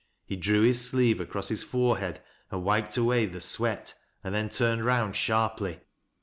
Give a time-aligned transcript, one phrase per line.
[0.25, 3.93] He drew his sleeve across his forehead and wiped away the sweat,
[4.23, 5.79] and then turned round sharply.